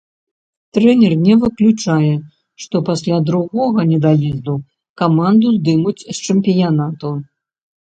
Трэнер 0.77 1.11
не 1.25 1.35
выключае, 1.43 2.09
што 2.63 2.75
пасля 2.89 3.17
другога 3.29 3.87
недаезду 3.93 4.53
каманду 5.05 5.47
здымуць 5.61 5.97
з 6.03 6.17
чэмпіянату. 6.25 7.09